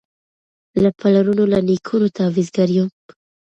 [0.83, 2.89] له پلرونو له نیکونو تعویذګر یم